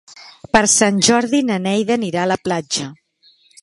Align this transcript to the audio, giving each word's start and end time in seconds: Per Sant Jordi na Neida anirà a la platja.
Per 0.57 0.61
Sant 0.75 0.97
Jordi 1.09 1.43
na 1.51 1.59
Neida 1.69 1.97
anirà 2.01 2.25
a 2.27 2.31
la 2.35 2.43
platja. 2.49 2.93